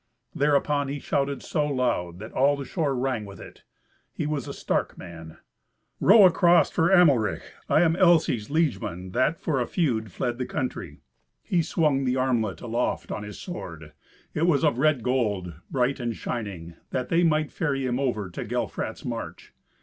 Thereupon 0.33 0.87
he 0.87 0.97
shouted 0.97 1.43
so 1.43 1.63
loud 1.67 2.17
that 2.17 2.31
all 2.31 2.55
the 2.55 2.65
shore 2.65 2.95
rang 2.95 3.23
with 3.23 3.39
it. 3.39 3.61
He 4.11 4.25
was 4.25 4.47
a 4.47 4.51
stark 4.51 4.97
man. 4.97 5.37
"Row 5.99 6.25
across 6.25 6.71
for 6.71 6.89
Amelrich. 6.89 7.43
I 7.69 7.81
am 7.81 7.93
Elsy's 7.95 8.49
liegeman, 8.49 9.11
that, 9.11 9.39
for 9.39 9.61
a 9.61 9.67
feud, 9.67 10.11
fled 10.11 10.39
the 10.39 10.47
country." 10.47 11.01
He 11.43 11.61
swung 11.61 12.03
the 12.03 12.15
armlet 12.15 12.61
aloft 12.61 13.11
on 13.11 13.21
his 13.21 13.37
sword—it 13.37 14.47
was 14.47 14.63
of 14.63 14.79
red 14.79 15.03
gold, 15.03 15.53
bright 15.69 15.99
and 15.99 16.15
shining—that 16.15 17.09
they 17.09 17.21
might 17.21 17.51
ferry 17.51 17.85
him 17.85 17.99
over 17.99 18.31
to 18.31 18.43
Gelfrat's 18.43 19.05
march. 19.05 19.53